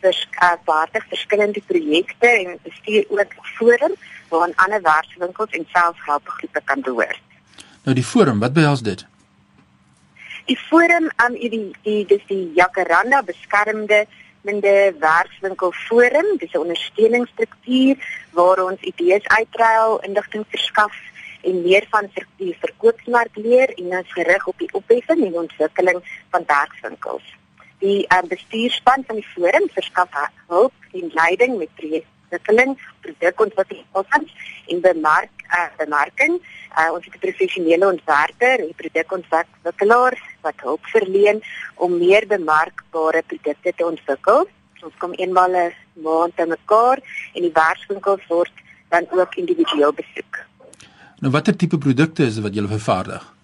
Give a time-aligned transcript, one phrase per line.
[0.00, 3.94] verskeie verskillende projekte en bestuur ook forum
[4.28, 7.22] waar ander werkswinkels en selfhelpgroepe kan behoort.
[7.84, 9.06] Nou die forum, wat behels dit?
[10.46, 14.06] Die forum aan um, die die dis die Jacaranda beskermde
[14.48, 17.96] minde werkswinkel forum, dis 'n ondersteuningsstruktuur
[18.38, 20.94] waar ons idees uitruil, inligting verskaf
[21.42, 26.44] en meer van die verkoopsmark leer en ons gerig op die opheffing en ontwikkeling van
[26.46, 27.26] werkswinkels.
[27.78, 30.10] Die uh, bestuurspan van die forum verskaf
[30.46, 34.30] hulp en leiding met projektontwikkeling, produkontwikkeling
[34.66, 36.40] en bemark uh, bemarking.
[36.78, 41.42] Uh, ons het 'n professionele ontwerper en produkontwikkelaar wat hulp verleen
[41.74, 44.48] om meer bemarkbare produkte te ontwikkel.
[44.82, 46.98] Ons kom eenmal 'n maand te mekaar
[47.34, 48.52] en die werkswinkels word
[48.88, 50.34] dan ook individueel besoek.
[51.18, 53.34] Nou watter tipe produkte is dit wat julle vervaardig?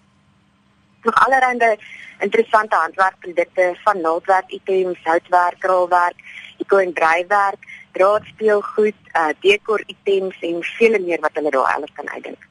[1.03, 1.77] nog allerlei
[2.19, 6.15] interessante handwerkprodukte van naaldwerk, items, houtwerk, kraalwerk,
[6.57, 7.59] eko en drywerk,
[7.97, 12.49] draadspeelgoed, uh dekor items en vele meer wat hulle daar alles kan uitdink.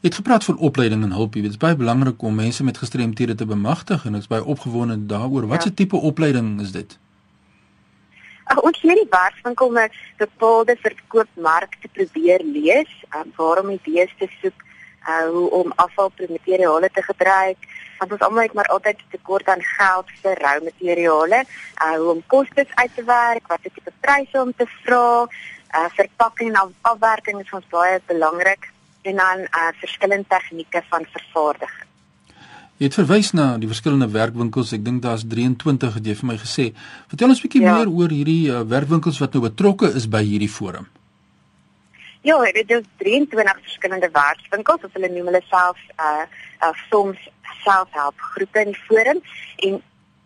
[0.00, 1.32] Jy het gepraat van opleiding en hulp.
[1.32, 5.46] Dit is baie belangrik om mense met gestremthede te bemagtig en is baie opgewonde daaroor.
[5.46, 5.74] Wat 'n ja.
[5.74, 6.98] tipe opleiding is dit?
[8.44, 14.62] Ag ons hier die werkswinkel met bepaalde verkoopmarkte probeer lees, um, waarom idees te soek,
[15.08, 17.56] uh, hoe om afvalmateriale te gebruik,
[17.98, 21.42] want ons almal het maar altyd tekort aan geld vir rou materiale,
[21.86, 25.26] uh hoe om kostes uit te werk, wat is die pryse om te vra,
[25.78, 28.70] uh verpakking en afwerking is ons baie belangrik
[29.02, 31.86] en dan uh verskillende tegnieke van vervaardiging.
[32.76, 34.74] Jy het verwys na die verskillende werkwinkels.
[34.76, 36.66] Ek dink daar's 23 het jy vir my gesê.
[37.08, 37.72] Vertel ons 'n bietjie ja.
[37.72, 40.84] meer oor hierdie uh, werkwinkels wat nou betrokke is by hierdie forum.
[42.26, 46.24] Ja, dit is 23 verskillende werkswinkels of hulle noem hulle self uh,
[46.66, 47.20] uh soms
[47.60, 49.20] selfhelpgroepe in die forum
[49.66, 49.76] en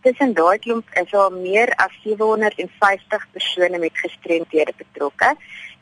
[0.06, 5.34] tussen daai klomp is daar meer as 750 persone met gestremdhede betrokke.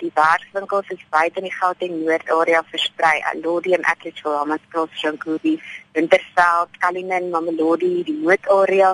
[0.02, 3.14] Die werkswinkels is buite in die Gauteng Noord area versprei.
[3.30, 5.54] Alodium, Atteridgeville, Hammarskraal, Shankubi,
[5.92, 8.90] Winterveld, Cullinan, Mamelodi, die Noord area,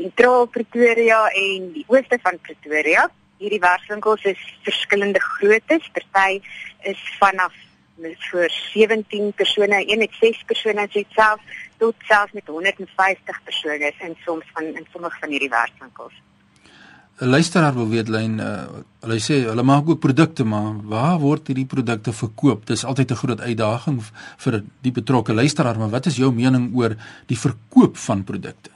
[0.00, 3.10] Sentraal Pretoria en die ooste van Pretoria.
[3.38, 5.90] Hierdie werkswinkels is verskillende groottes.
[5.92, 6.40] Party
[6.82, 7.52] is vanaf
[7.96, 11.40] met vir 17 persone, een met 6 persone en dit self
[11.78, 16.12] tot selfs met 150 persone in soms van in sommige van hierdie werkswinkels.
[17.16, 18.68] 'n Luisteraar wil weet lyn uh,
[19.00, 22.66] hulle sê hulle maak ook produkte maar waar word hierdie produkte verkoop?
[22.66, 24.02] Dis altyd 'n groot uitdaging
[24.36, 26.96] vir die betrokke luisteraar, maar wat is jou mening oor
[27.26, 28.75] die verkoop van produkte?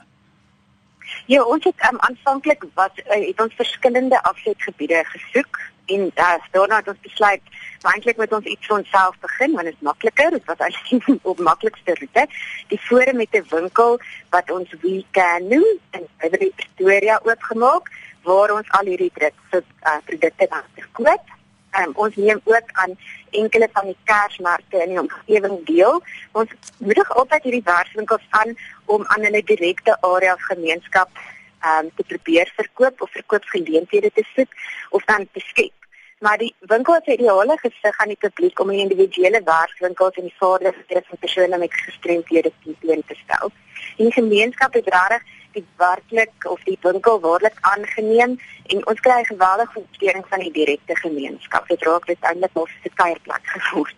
[1.25, 6.75] Ja, ons het um, aanvanklik wat uh, het ons verskillende afsetgebiede gesoek en uh, daarna
[6.75, 7.41] het ons besluit
[7.81, 11.39] eintlik moet ons iets vir onsself begin want dit is makliker dit was eintlik op
[11.39, 12.25] maklikste roete
[12.73, 13.99] die forum met 'n winkel
[14.29, 17.91] wat ons we can noem in Pretoria oopgemaak
[18.23, 21.40] waar ons al hierdie druk vir uh, produkte dan verkoop
[21.79, 22.97] um, ons neem ook aan
[23.29, 26.01] enkele van die kersmarkte in die omgewing deel
[26.31, 32.53] ons moedig altyd hierdie werkswinkels aan om aan hulle direkte area gemeenskap um, te probeer
[32.55, 34.57] verkoop of verkoopsgeleenthede te soek
[34.89, 35.75] of dan te skep
[36.21, 40.37] maar die winkel het ideale gesig aan die publiek om 'n individuele werkswinkel in die
[40.37, 43.51] vaardighede van persone met gestremdhede te te stel.
[43.97, 48.37] En die gemeenskap het regtig die werklik of die winkel waarlik aangeneem
[48.73, 51.67] en ons kry geweldige ondersteuning van die direkte gemeenskap.
[51.67, 53.95] Dit raak uiteindelik ons se kuierplek geword.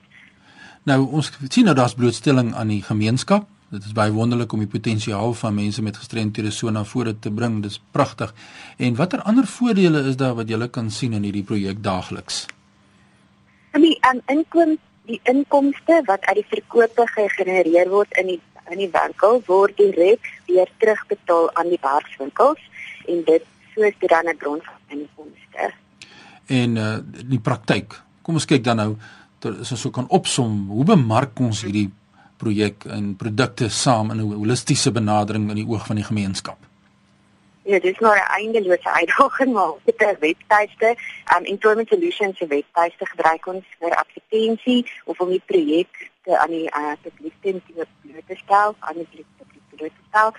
[0.84, 4.70] Nou ons sien nou daar's blootstelling aan die gemeenskap Dit is baie wonderlik om die
[4.70, 7.56] potensiaal van mense met gestremthede so na vore te bring.
[7.64, 8.30] Dis pragtig.
[8.78, 12.46] En watter ander voordele is daar wat jy kan sien in hierdie projek daagliks?
[13.74, 14.78] Die um, inkom
[15.10, 18.40] die inkomste wat uit die verkope gegenereer word in die
[18.70, 22.60] in die winkel word direk weer terugbetaal aan die werkswinkels
[23.08, 23.44] en dit
[23.74, 25.74] soos dit dan 'n bron van inkomste.
[26.48, 26.98] En uh
[27.30, 28.02] die praktyk.
[28.22, 28.96] Kom ons kyk dan nou
[29.44, 31.90] as ons so kan opsom, hoe bemark ons hierdie
[32.38, 36.58] projek en produkte saam in 'n holistiese benadering in die oog van die gemeenskap?
[37.66, 40.96] Ja, dit is maar 'n eindelose uitdaging maar met 'n webtuiste,
[41.36, 46.54] um Employment Solutions se webtuiste gebruik ons vir advertensie of om die projek te aan
[46.54, 50.32] die uh, publiek te bloot te stel, aan die publiek bloot te stel.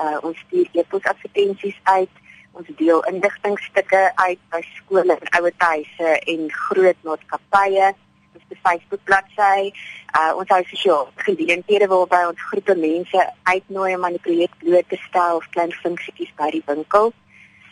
[0.00, 2.22] Uh ons stuur e-pos advertensies uit,
[2.52, 7.92] ons deel inligtingstukke uit by skole en ouer huise en groot maatskappye
[8.36, 9.72] op die Facebook bladsy.
[10.18, 14.88] Uh ons hou sosiaal geleenthede waarby ons groepe mense uitnooi om aan die projek bloot
[14.92, 17.12] te stel of klein funksietjies by die winkel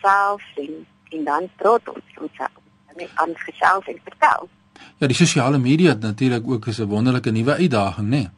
[0.04, 2.38] self en en dan praat ons ons
[2.96, 4.48] net aan gesels en vertel.
[4.98, 8.16] Ja, die sosiale media natuurlik ook is 'n wonderlike nuwe uitdaging, né?
[8.16, 8.28] Nee?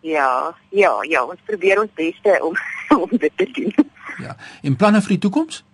[0.00, 2.54] Ja, ja, ja, ons probeer ons beste om
[3.02, 3.90] om dit te doen.
[4.18, 5.64] Ja, en planne vir die toekoms?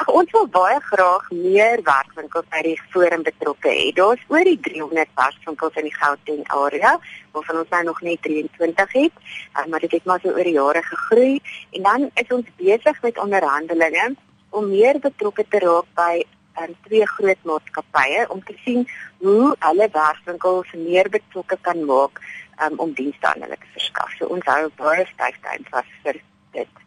[0.00, 3.90] Ag ons wil baie graag meer werkwinkels by die forum betrokke hê.
[3.92, 6.94] Daar's oor die 300 werkwinkels in die Gauteng area,
[7.36, 9.12] waarvan ons nou nog net 23 het,
[9.58, 11.40] uh, maar dit het maar so oor die jare gegroei
[11.76, 14.06] en dan is ons besig met onderhandelinge
[14.50, 16.24] om meer betrokke te raak by
[16.58, 18.86] um, twee groot maatskappye om te sien
[19.22, 22.20] hoe hulle werkwinkels meer betrokke kan maak
[22.64, 24.12] um, om dienste aan hulle te verskaf.
[24.18, 26.20] So ons hou baie styf tyd vas vir
[26.56, 26.84] dit.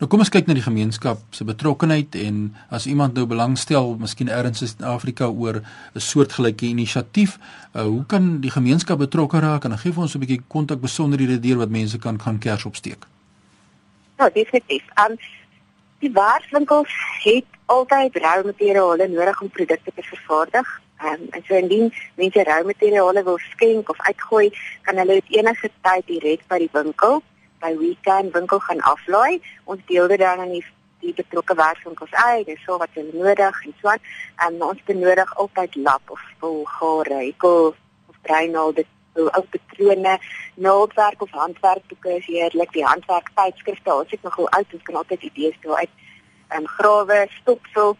[0.00, 4.28] Nou kom ons kyk na die gemeenskap se betrokkenheid en as iemand nou belangstel, miskien
[4.28, 7.38] ergens in Suid-Afrika oor 'n soortgelyke inisiatief,
[7.74, 10.80] uh, hoe kan die gemeenskap betrokke raak en dan gee vir ons 'n bietjie kontak
[10.80, 13.06] besonderhede deur wat mense kan gaan kers opsteek.
[14.18, 14.82] Nou, definitief.
[14.98, 15.16] Um
[16.04, 20.72] die waarswinkels het altyd rou materiale nodig om produkte te vervaardig.
[21.04, 24.50] Um, en so indien mense rou materiale wil skenk of uitgooi,
[24.82, 27.22] kan hulle dit enige tyd direk by die winkel
[27.64, 29.40] by weekend winkel gaan aflaai.
[29.64, 30.64] Ons deel dit dan aan die
[31.04, 34.04] die betrokke werkswinkels uit, dis so wat hulle nodig en so aan.
[34.46, 37.74] En ons benodig altyd lap of vol gare, ekel
[38.08, 38.16] of
[39.14, 40.18] breinaalde ou patrone,
[40.54, 42.72] naaldwerk of handwerkboeke is heerlik.
[42.72, 45.90] Die handwerk tydskrifte, ons het nog hoe oud, ons kan altyd idees deel uit.
[46.48, 47.96] En grawe, stopsel,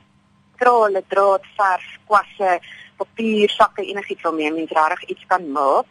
[0.57, 2.61] krale, draad, vers, kwasse,
[2.97, 5.87] papier, sakke, enigiets waarmee mens regtig iets kan maak.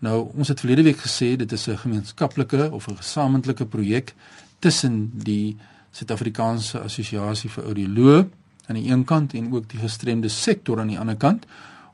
[0.00, 4.14] Nou, ons het verlede week gesê dit is 'n gemeenskaplike of 'n gesamentlike projek
[4.58, 5.56] tussen die
[5.90, 8.28] Suid-Afrikaanse Assosiasie vir Audioloë
[8.66, 11.46] aan die een kant en ook die gestremde sektor aan die ander kant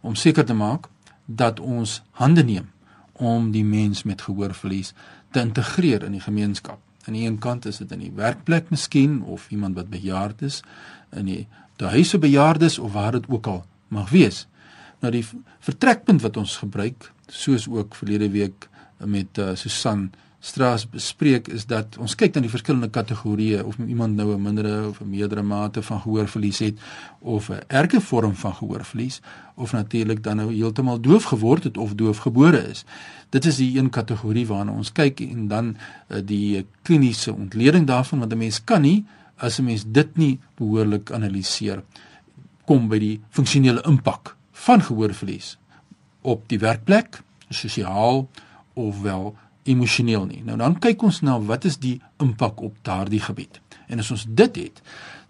[0.06, 0.88] om seker te maak
[1.26, 2.70] dat ons hande neem
[3.12, 4.92] om die mens met gehoorverlies
[5.32, 6.78] te integreer in die gemeenskap.
[7.06, 10.62] Aan die een kant is dit in die werkplek miskien of iemand wat bejaard is
[11.16, 11.46] in die
[11.76, 14.46] vir bejaardes of waar dit ook al mag wees.
[15.00, 15.24] Nou die
[15.60, 20.10] vertrekpunt wat ons gebruik, soos ook verlede week met uh, Susan
[20.46, 24.88] Straas bespreek is dat ons kyk na die verskillende kategorieë of iemand nou 'n mindere
[24.88, 26.78] of 'n meerdere mate van gehoorverlies het
[27.18, 29.20] of 'n erge vorm van gehoorverlies
[29.54, 32.84] of natuurlik dan nou heeltemal doof geword het of doof gebore is.
[33.28, 35.76] Dit is die een kategorie waarna ons kyk en dan
[36.08, 39.04] uh, die kliniese ontleding daarvan want 'n mens kan nie
[39.36, 41.82] as 'n mens dit nie behoorlik analiseer
[42.64, 45.58] kom by die funksionele impak van gehoorverlies
[46.20, 48.28] op die werkplek, sosiaal
[48.74, 50.42] of wel emosioneel nie.
[50.46, 53.60] Nou dan kyk ons na wat is die impak op daardie gebied.
[53.86, 54.82] En as ons dit het,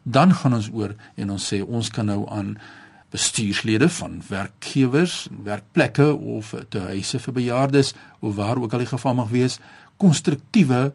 [0.03, 2.57] dan gaan ons oor en ons sê ons kan nou aan
[3.15, 9.15] bestuurslede van werkgewers, werkplekke of te huise vir bejaardes of waar ook al die geval
[9.23, 9.59] mag wees,
[9.97, 10.91] konstruktiewe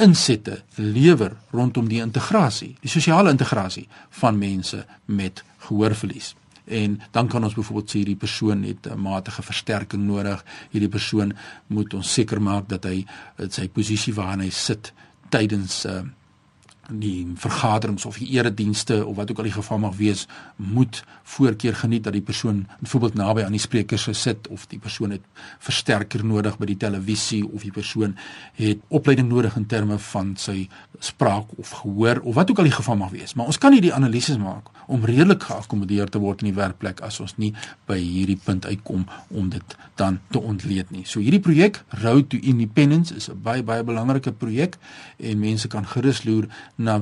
[0.00, 3.86] insette lewer rondom die integrasie, die sosiale integrasie
[4.22, 9.42] van mense met gehoorverlies en dan kan ons byvoorbeeld sê hierdie persoon het 'n matige
[9.42, 10.44] versterking nodig.
[10.70, 11.32] Hierdie persoon
[11.66, 13.06] moet ons seker maak dat hy
[13.48, 14.92] sy posisie waarin hy sit
[15.28, 16.02] tydens uh,
[16.90, 20.26] die vergaderings of die eredienste of wat ook al die geval mag wees
[20.56, 25.14] moet voorkeur geniet dat die persoon byvoorbeeld naby aan die sprekers gesit of die persoon
[25.14, 25.26] het
[25.58, 28.16] versterker nodig by die televisie of die persoon
[28.58, 30.66] het opleiding nodig in terme van sy
[31.00, 33.80] spraak of gehoor of wat ook al die geval mag wees maar ons kan nie
[33.80, 37.52] die analises maak om redelik geakkommodeer te word in die werkplek as ons nie
[37.88, 41.04] by hierdie punt uitkom om dit dan te ontleed nie.
[41.06, 44.78] So hierdie projek Road to Independence is 'n baie baie belangrike projek
[45.18, 46.98] en mense kan gerus loer na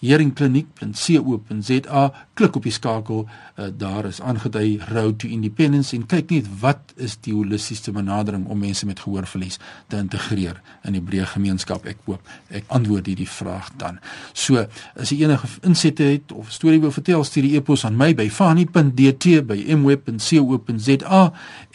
[0.00, 3.30] www.heringkliniek.co.za klik op die skakel uh,
[3.72, 8.58] daar is aangedui Road to Independence en kyk net wat is die holistiese benadering om
[8.60, 11.86] mense met gehoorverlies te integreer in die breë gemeenskap.
[11.88, 12.20] Ek hoop
[12.52, 13.98] ek antwoord hierdie vraag dan.
[14.36, 14.66] So
[15.00, 18.28] as jy enige insette het of storie wil vertel stuur die e-pos aan my by
[18.28, 21.22] fani.dt by mweb.co.za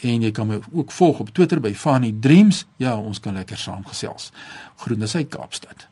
[0.02, 2.66] en jy kan my ook volg op Twitter by fani dreams.
[2.78, 4.30] Ja ons kan lekker saamgesels.
[4.82, 5.90] Groete uit Kaapstad